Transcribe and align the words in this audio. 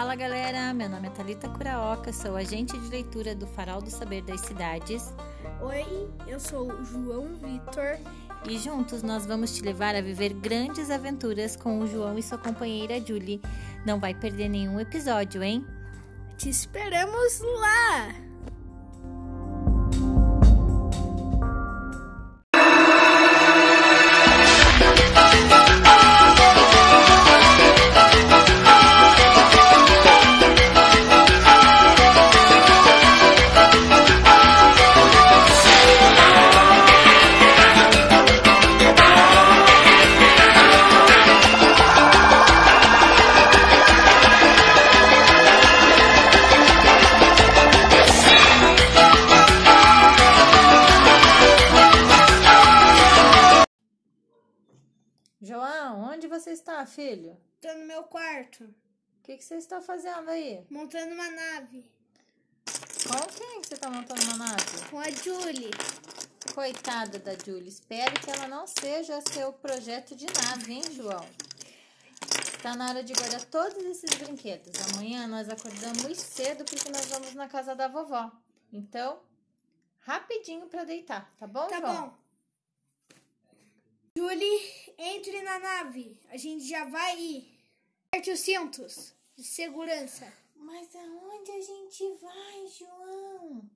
Fala 0.00 0.14
galera, 0.14 0.72
meu 0.72 0.88
nome 0.88 1.08
é 1.08 1.10
Thalita 1.10 1.46
Curaoka, 1.46 2.10
sou 2.10 2.34
agente 2.34 2.72
de 2.72 2.88
leitura 2.88 3.34
do 3.34 3.46
Farol 3.46 3.82
do 3.82 3.90
Saber 3.90 4.22
das 4.22 4.40
Cidades 4.40 5.12
Oi, 5.60 6.08
eu 6.26 6.40
sou 6.40 6.72
o 6.72 6.84
João 6.86 7.34
Vitor. 7.34 7.98
e 8.48 8.56
juntos 8.56 9.02
nós 9.02 9.26
vamos 9.26 9.54
te 9.54 9.62
levar 9.62 9.94
a 9.94 10.00
viver 10.00 10.32
grandes 10.32 10.90
aventuras 10.90 11.54
com 11.54 11.80
o 11.80 11.86
João 11.86 12.18
e 12.18 12.22
sua 12.22 12.38
companheira 12.38 12.98
Julie. 12.98 13.42
Não 13.84 14.00
vai 14.00 14.14
perder 14.14 14.48
nenhum 14.48 14.80
episódio, 14.80 15.42
hein? 15.42 15.66
Te 16.38 16.48
esperamos 16.48 17.40
lá! 17.60 18.29
João, 55.40 56.02
onde 56.12 56.26
você 56.28 56.50
está, 56.52 56.84
filho? 56.86 57.36
Tô 57.60 57.72
no 57.74 57.86
meu 57.86 58.02
quarto, 58.04 58.64
O 58.64 59.22
que, 59.22 59.36
que 59.36 59.44
você 59.44 59.56
está 59.56 59.80
fazendo 59.80 60.28
aí? 60.28 60.64
montando 60.70 61.14
uma 61.14 61.30
nave 61.30 61.90
Com 63.06 63.26
quem 63.34 63.60
que 63.62 63.68
você 63.68 63.74
está 63.74 63.90
montando 63.90 64.20
uma 64.22 64.36
nave? 64.36 64.88
com 64.90 64.98
a 64.98 65.10
Julie. 65.10 65.70
Coitada 66.54 67.18
da 67.18 67.32
Julie, 67.34 67.68
espero 67.68 68.12
que 68.20 68.30
ela 68.30 68.48
não 68.48 68.66
seja 68.66 69.20
seu 69.32 69.52
projeto 69.52 70.14
de 70.16 70.26
nave, 70.26 70.72
hein, 70.72 70.82
João? 70.92 71.24
Tá 72.62 72.74
na 72.74 72.88
hora 72.90 73.02
de 73.04 73.12
guardar 73.14 73.44
todos 73.44 73.78
esses 73.84 74.10
brinquedos. 74.18 74.72
Amanhã 74.92 75.26
nós 75.26 75.48
acordamos 75.48 76.18
cedo 76.18 76.64
porque 76.64 76.90
nós 76.90 77.06
vamos 77.06 77.34
na 77.34 77.48
casa 77.48 77.74
da 77.74 77.88
vovó. 77.88 78.30
Então, 78.72 79.20
rapidinho 80.00 80.66
pra 80.66 80.84
deitar, 80.84 81.32
tá 81.38 81.46
bom, 81.46 81.66
Tá 81.68 81.80
João? 81.80 82.08
bom. 82.08 82.20
Julie, 84.18 84.89
entre 85.00 85.42
na 85.42 85.58
nave. 85.58 86.20
A 86.28 86.36
gente 86.36 86.68
já 86.68 86.84
vai 86.84 87.18
ir. 87.18 87.58
Aperte 88.08 88.30
os 88.30 88.40
cintos 88.40 89.14
de 89.36 89.44
segurança. 89.44 90.30
Mas 90.56 90.94
aonde 90.94 91.50
a 91.50 91.60
gente 91.60 92.14
vai, 92.20 92.68
João? 92.68 93.70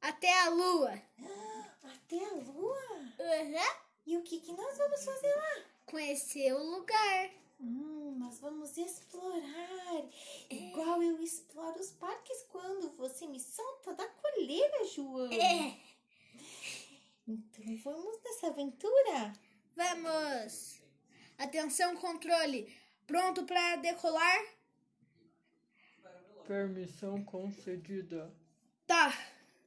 Até 0.00 0.32
a 0.42 0.48
lua. 0.48 1.02
Até 1.82 2.24
a 2.24 2.34
lua? 2.34 2.78
Uhum. 3.18 3.84
E 4.06 4.16
o 4.16 4.22
que, 4.22 4.40
que 4.40 4.52
nós 4.52 4.76
vamos 4.76 5.04
fazer 5.04 5.34
lá? 5.34 5.64
Conhecer 5.86 6.52
o 6.54 6.62
lugar. 6.62 7.30
Hum, 7.60 8.16
nós 8.18 8.38
vamos 8.40 8.76
explorar. 8.76 10.04
Igual 10.50 11.02
eu 11.02 11.22
exploro 11.22 11.78
os 11.78 11.90
parques 11.92 12.44
quando 12.50 12.90
você 12.96 13.26
me 13.26 13.40
solta 13.40 13.94
da 13.94 14.06
coleira, 14.06 14.84
João. 14.84 15.32
É. 15.32 15.78
Então 17.26 17.76
vamos 17.78 18.18
nessa 18.22 18.48
aventura? 18.48 19.32
Vamos. 19.76 20.80
Atenção, 21.36 21.96
controle. 21.96 22.72
Pronto 23.06 23.44
para 23.44 23.76
decolar? 23.76 24.44
Permissão 26.46 27.24
concedida. 27.24 28.32
Tá. 28.86 29.12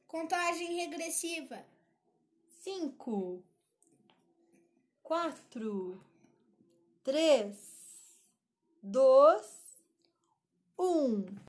Contagem 0.06 0.76
regressiva. 0.76 1.62
Cinco, 2.60 3.44
quatro, 5.02 6.02
três, 7.04 7.56
dois, 8.82 9.46
um. 10.78 11.47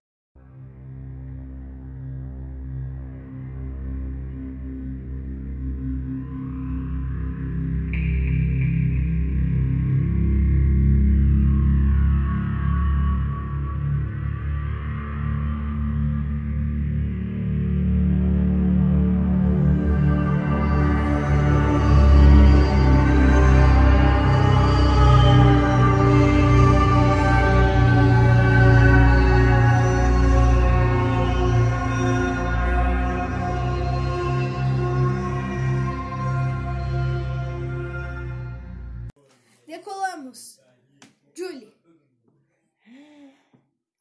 Julie. 41.39 41.73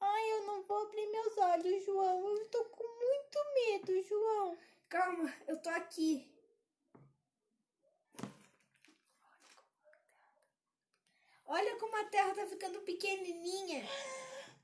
Ai, 0.00 0.32
eu 0.32 0.44
não 0.44 0.60
vou 0.64 0.76
abrir 0.78 1.06
meus 1.06 1.38
olhos, 1.38 1.84
João. 1.84 2.36
Eu 2.36 2.48
tô 2.48 2.64
com 2.64 2.82
muito 2.82 3.38
medo, 3.54 4.02
João. 4.02 4.58
Calma, 4.88 5.32
eu 5.46 5.56
tô 5.62 5.68
aqui. 5.68 6.28
Olha 11.46 11.76
como 11.76 11.96
a 11.96 12.04
Terra 12.06 12.34
tá 12.34 12.44
ficando 12.46 12.80
pequenininha. 12.80 13.84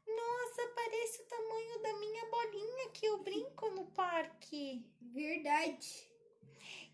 Nossa, 0.05 0.69
parece 0.75 1.23
o 1.23 1.27
tamanho 1.27 1.81
da 1.81 1.93
minha 1.93 2.27
bolinha 2.27 2.91
que 2.91 3.06
eu 3.06 3.19
brinco 3.19 3.71
no 3.71 3.87
parque. 3.93 4.85
Verdade. 5.01 6.11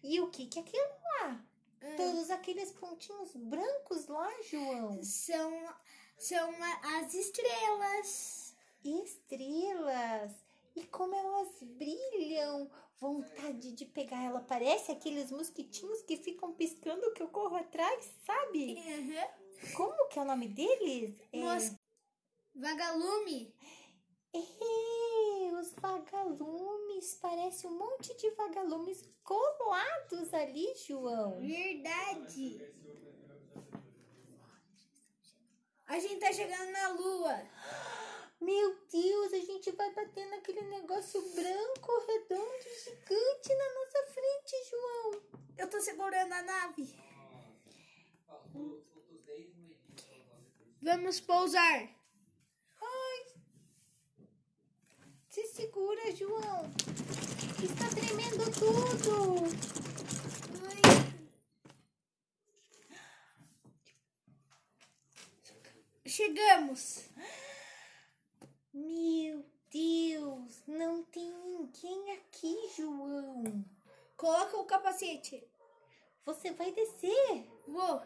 E 0.03 0.21
o 0.21 0.31
que 0.31 0.45
que 0.45 0.59
é 0.59 0.63
aquilo 0.63 0.85
lá? 1.23 1.50
Ah, 1.83 1.97
Todos 1.97 2.31
aqueles 2.31 2.71
pontinhos 2.73 3.35
brancos 3.35 4.07
lá, 4.07 4.31
João. 4.51 5.03
São, 5.03 5.75
são 6.19 6.51
as 6.99 7.15
estrelas. 7.15 8.55
Estrelas. 8.85 10.33
E 10.77 10.85
como 10.87 11.15
elas 11.15 11.49
brilham. 11.63 12.71
Vontade 12.99 13.73
de 13.73 13.87
pegar 13.87 14.23
ela. 14.23 14.41
Parece 14.43 14.93
aqueles 14.93 15.31
mosquitinhos 15.31 16.03
que 16.03 16.17
ficam 16.19 16.53
piscando 16.53 17.13
que 17.15 17.23
eu 17.23 17.29
corro 17.29 17.57
atrás, 17.57 18.05
sabe? 18.27 18.75
Uhum. 18.75 19.73
Como 19.75 20.09
que 20.09 20.19
é 20.19 20.23
o 20.23 20.27
nome 20.27 20.49
deles? 20.49 21.19
É- 21.33 21.39
Mos- 21.39 21.75
Vagalume. 22.55 23.55
É, 24.35 24.39
os 25.61 25.73
vagalumes. 25.75 27.19
Parece 27.21 27.67
um 27.67 27.79
monte 27.79 28.17
de 28.17 28.31
vagalumes 28.31 29.05
colados 29.23 30.33
ali, 30.33 30.75
João. 30.87 31.39
Verdade. 31.41 32.73
A 35.87 35.99
gente 35.99 36.21
tá 36.21 36.33
chegando 36.33 36.71
na 36.71 36.89
Lua. 36.91 37.43
Meu 38.41 38.79
Deus, 38.91 39.33
a 39.35 39.39
gente 39.39 39.71
vai 39.73 39.93
bater 39.93 40.27
naquele 40.31 40.63
negócio 40.63 41.21
branco, 41.35 42.07
redondo, 42.07 42.63
gigante 42.85 43.55
na 43.55 43.75
nossa 43.75 44.13
frente, 44.15 44.71
João. 44.71 45.23
Eu 45.59 45.69
tô 45.69 45.79
segurando 45.81 46.33
a 46.33 46.43
nave. 46.43 46.99
Vamos 50.81 51.21
pousar. 51.21 52.00
Se 55.31 55.47
segura, 55.47 56.11
João. 56.17 56.69
Está 57.63 57.89
tremendo 57.89 58.51
tudo. 58.51 59.47
Chegamos. 66.05 67.05
Meu 68.75 69.47
Deus, 69.71 70.65
não 70.67 71.05
tem 71.05 71.31
ninguém 71.31 72.11
aqui, 72.15 72.57
João. 72.77 73.65
Coloca 74.17 74.57
o 74.57 74.65
capacete. 74.65 75.49
Você 76.25 76.51
vai 76.51 76.73
descer? 76.73 77.49
Vou. 77.69 78.03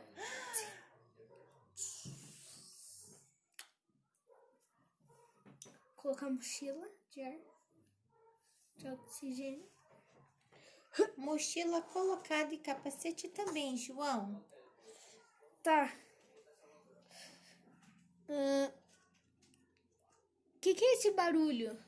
Colocar 5.97 6.26
a 6.26 6.31
mochila 6.31 7.04
de. 7.14 7.40
De 8.76 8.88
oxigênio. 8.88 9.69
Mochila 11.16 11.81
colocada 11.82 12.52
e 12.55 12.58
capacete 12.58 13.28
também, 13.28 13.76
João. 13.76 14.44
Tá. 15.62 15.96
Ahn. 18.28 18.70
que, 20.61 20.75
que 20.75 20.84
é 20.84 20.94
esse 20.94 21.11
barulho? 21.12 21.78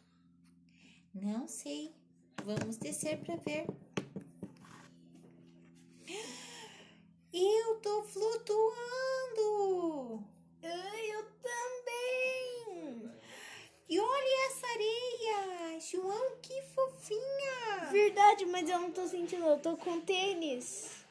Não 1.15 1.49
sei. 1.49 1.95
Vamos 2.45 2.77
descer 2.77 3.19
para 3.25 3.37
ver. 3.37 3.67
Eu 7.33 7.81
tô 7.81 8.03
flutuando. 8.05 8.77
Eu 10.63 11.31
também. 11.41 13.13
E 13.89 14.01
olha 14.01 14.47
essa 14.47 14.67
areia. 14.67 15.81
João, 15.81 16.39
que 16.41 16.61
fofinha. 16.75 17.86
Verdade, 17.97 18.45
mas 18.45 18.69
eu 18.69 18.79
não 18.79 18.91
tô 18.93 19.09
sentindo, 19.09 19.47
eu 19.47 19.59
tô 19.59 19.75
com 19.75 20.03
tênis. 20.03 21.03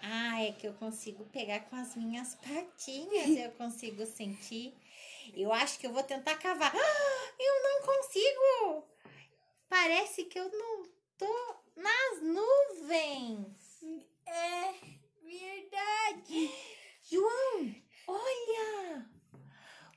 Ah, 0.00 0.44
é 0.44 0.52
que 0.52 0.64
eu 0.64 0.72
consigo 0.74 1.24
pegar 1.24 1.58
com 1.68 1.74
as 1.74 1.96
minhas 1.96 2.36
patinhas, 2.36 3.36
eu 3.36 3.50
consigo 3.58 4.06
sentir. 4.06 4.72
Eu 5.34 5.52
acho 5.52 5.76
que 5.76 5.88
eu 5.88 5.92
vou 5.92 6.04
tentar 6.04 6.36
cavar. 6.36 6.72
Ah, 6.72 7.32
eu 7.36 7.62
não 7.64 7.82
consigo! 7.82 8.86
Parece 9.68 10.26
que 10.26 10.38
eu 10.38 10.48
não 10.52 10.84
tô 11.18 11.56
nas 11.74 12.22
nuvens. 12.22 13.82
É 14.24 14.72
verdade. 15.20 16.48
João, 17.10 17.74
olha! 18.06 19.10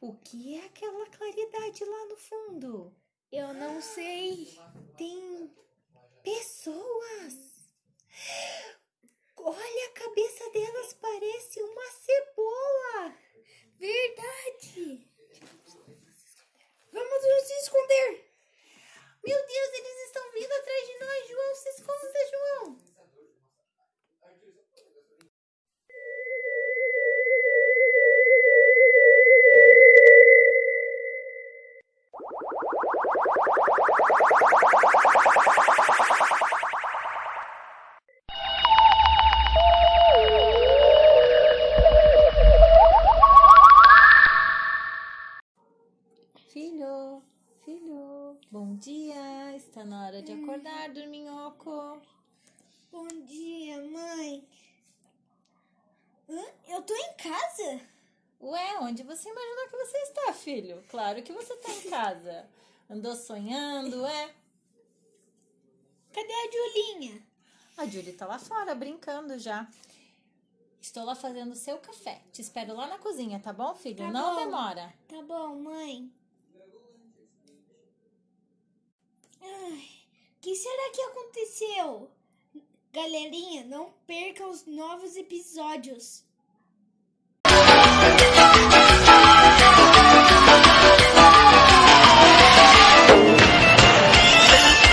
O 0.02 0.16
que 0.16 0.58
é 0.58 0.66
aquela 0.66 1.06
claridade 1.12 1.86
lá 1.86 2.06
no 2.08 2.18
fundo? 2.18 2.96
Eu 3.32 3.54
não 3.54 3.80
sei. 3.84 4.60
Tem 4.98 5.56
pessoas. 6.28 7.36
Olha, 9.38 9.88
a 9.88 9.92
cabeça 9.94 10.50
delas 10.50 10.94
parece 10.94 11.62
uma 11.62 11.90
cebola. 11.92 13.17
Tô 56.88 56.96
em 56.96 57.14
casa? 57.18 57.82
Ué, 58.42 58.80
onde 58.82 59.04
você 59.04 59.30
imaginou 59.30 59.70
que 59.70 59.78
você 59.78 59.98
está, 60.00 60.34
filho? 60.34 60.84
Claro 60.90 61.22
que 61.22 61.32
você 61.34 61.54
está 61.54 61.72
em 61.72 61.82
casa. 61.90 62.50
Andou 62.90 63.16
sonhando, 63.16 64.06
é? 64.06 64.34
Cadê 66.14 66.34
a 66.34 66.52
Julinha? 66.52 67.22
A 67.78 67.86
Julie 67.86 68.14
tá 68.14 68.26
lá 68.26 68.40
fora 68.40 68.74
brincando 68.74 69.38
já. 69.38 69.68
Estou 70.82 71.04
lá 71.04 71.14
fazendo 71.16 71.56
seu 71.56 71.78
café. 71.80 72.22
Te 72.32 72.42
espero 72.42 72.74
lá 72.76 72.88
na 72.88 72.98
cozinha, 72.98 73.40
tá 73.40 73.52
bom, 73.52 73.76
filho? 73.76 73.98
Tá 73.98 74.12
Não 74.12 74.36
bom. 74.36 74.46
demora. 74.46 74.94
Tá 75.08 75.22
bom, 75.22 75.56
mãe. 75.58 76.12
Ai, 79.42 79.90
o 80.38 80.42
que 80.42 80.56
será 80.56 80.92
que 80.92 81.02
aconteceu? 81.02 82.12
Galerinha, 82.94 83.66
não 83.66 83.92
perca 84.08 84.48
os 84.48 84.66
novos 84.66 85.16
episódios. 85.16 86.24